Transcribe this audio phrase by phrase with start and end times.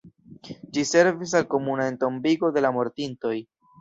[0.77, 3.37] Ĝi servis al komuna entombigo de la mortintoj.